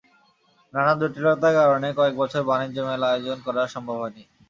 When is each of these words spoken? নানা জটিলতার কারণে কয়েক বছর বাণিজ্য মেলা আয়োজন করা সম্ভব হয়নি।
নানা 0.73 0.93
জটিলতার 1.01 1.53
কারণে 1.59 1.87
কয়েক 1.97 2.13
বছর 2.21 2.41
বাণিজ্য 2.49 2.77
মেলা 2.87 3.07
আয়োজন 3.09 3.37
করা 3.45 3.61
সম্ভব 3.73 3.97
হয়নি। 4.01 4.23